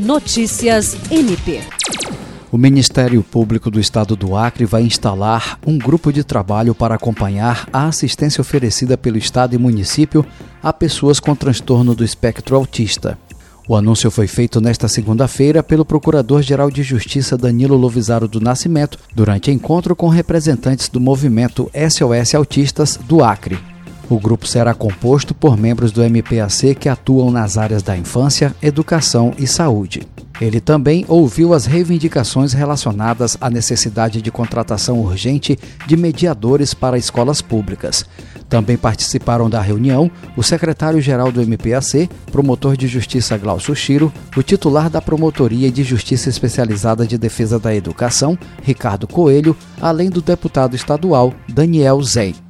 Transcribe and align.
Notícias 0.00 0.96
MP. 1.10 1.60
O 2.50 2.56
Ministério 2.56 3.22
Público 3.22 3.70
do 3.70 3.78
Estado 3.78 4.16
do 4.16 4.34
Acre 4.34 4.64
vai 4.64 4.82
instalar 4.82 5.58
um 5.66 5.76
grupo 5.76 6.10
de 6.10 6.24
trabalho 6.24 6.74
para 6.74 6.94
acompanhar 6.94 7.68
a 7.70 7.86
assistência 7.86 8.40
oferecida 8.40 8.96
pelo 8.96 9.18
Estado 9.18 9.54
e 9.54 9.58
município 9.58 10.24
a 10.62 10.72
pessoas 10.72 11.20
com 11.20 11.36
transtorno 11.36 11.94
do 11.94 12.02
espectro 12.02 12.56
autista. 12.56 13.18
O 13.68 13.76
anúncio 13.76 14.10
foi 14.10 14.26
feito 14.26 14.58
nesta 14.58 14.88
segunda-feira 14.88 15.62
pelo 15.62 15.84
Procurador-Geral 15.84 16.70
de 16.70 16.82
Justiça 16.82 17.36
Danilo 17.36 17.76
Lovisaro 17.76 18.26
do 18.26 18.40
Nascimento 18.40 18.98
durante 19.14 19.50
encontro 19.50 19.94
com 19.94 20.08
representantes 20.08 20.88
do 20.88 20.98
movimento 20.98 21.70
SOS 21.74 22.34
Autistas 22.34 22.98
do 23.06 23.22
Acre. 23.22 23.69
O 24.10 24.18
grupo 24.18 24.44
será 24.44 24.74
composto 24.74 25.32
por 25.32 25.56
membros 25.56 25.92
do 25.92 26.02
MPAC 26.02 26.74
que 26.74 26.88
atuam 26.88 27.30
nas 27.30 27.56
áreas 27.56 27.80
da 27.80 27.96
infância, 27.96 28.52
educação 28.60 29.32
e 29.38 29.46
saúde. 29.46 30.02
Ele 30.40 30.60
também 30.60 31.04
ouviu 31.06 31.54
as 31.54 31.64
reivindicações 31.64 32.52
relacionadas 32.52 33.38
à 33.40 33.48
necessidade 33.48 34.20
de 34.20 34.30
contratação 34.32 34.98
urgente 34.98 35.56
de 35.86 35.96
mediadores 35.96 36.74
para 36.74 36.98
escolas 36.98 37.40
públicas. 37.40 38.04
Também 38.48 38.76
participaram 38.76 39.48
da 39.48 39.60
reunião 39.60 40.10
o 40.36 40.42
secretário-geral 40.42 41.30
do 41.30 41.40
MPAC, 41.40 42.10
promotor 42.32 42.76
de 42.76 42.88
justiça 42.88 43.38
Glaucio 43.38 43.76
Chiro, 43.76 44.12
o 44.36 44.42
titular 44.42 44.90
da 44.90 45.00
Promotoria 45.00 45.70
de 45.70 45.84
Justiça 45.84 46.28
Especializada 46.28 47.06
de 47.06 47.16
Defesa 47.16 47.60
da 47.60 47.72
Educação, 47.72 48.36
Ricardo 48.60 49.06
Coelho, 49.06 49.56
além 49.80 50.10
do 50.10 50.20
deputado 50.20 50.74
estadual 50.74 51.32
Daniel 51.48 52.02
Zen. 52.02 52.49